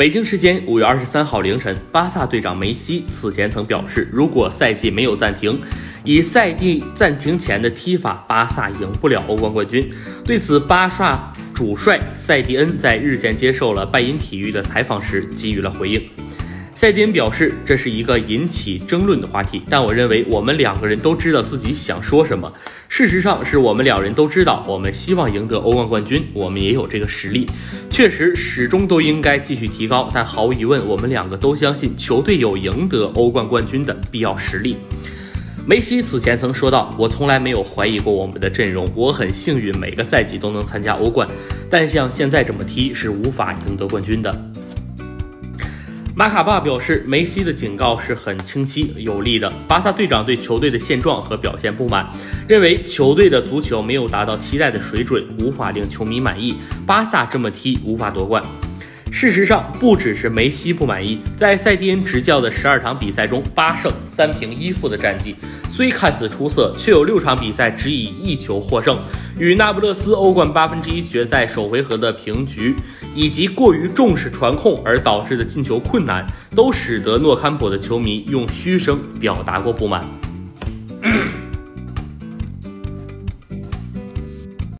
[0.00, 5.60] 北京时间五月二十三号凌晨，巴萨队长梅西此前曾表示，如果赛季没有暂停，
[6.04, 9.92] 以赛季暂停前的踢法，巴萨赢不了欧冠冠军。
[10.24, 16.00] 对此，巴萨主帅塞蒂恩在日前接受了拜因体育的采访时给予了回应。
[16.80, 22.50] 塞蒂恩表示，这是一个引起争论的话题，但我认为我们两个人都知道自己想说什么。
[22.88, 27.46] 事实上，是我们两人都知道，我们希望赢得欧冠冠军，我们也有这个实力。
[27.90, 34.78] 确实，始终都应该继续提高，但毫无疑问，我们两个都相信球队有赢得欧冠冠军的必要实力。
[35.66, 41.28] 梅西此前曾说道：“我从来没有怀疑过我们的阵容，我很幸运每个赛季都能参加欧冠，
[41.68, 44.34] 但像现在这么踢是无法赢得冠军的。”
[46.14, 49.50] 马卡巴表示，梅西的警告是很清晰有力的。
[49.68, 52.06] 巴萨队长对球队的现状和表现不满，
[52.48, 56.56] 认为球队的足球没有达到期待的水准，无法令球迷满意。
[56.84, 58.42] 巴萨这么踢无法夺冠。
[59.12, 65.36] 事实上，不只是梅西不满意，在塞蒂恩执教的十二场比赛中，八胜三平一负的战绩。
[65.70, 69.00] 虽看似出色，却有六场比赛只以一球获胜，
[69.38, 72.74] 与那不勒斯欧冠八分之一决赛首回合的平局，
[73.14, 80.04] 以及过于重视传控而导致的进球困难，都使得诺坎普的球迷用嘘声表达过不满。